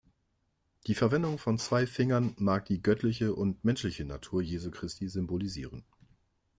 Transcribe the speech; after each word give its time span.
Die 0.87 0.95
Verwendung 0.95 1.37
von 1.37 1.59
zwei 1.59 1.85
Fingern 1.85 2.33
mag 2.39 2.65
die 2.65 2.81
göttliche 2.81 3.35
und 3.35 3.63
menschliche 3.63 4.03
Natur 4.03 4.41
Jesu 4.41 4.71
Christi 4.71 5.07
symbolisieren. 5.07 5.83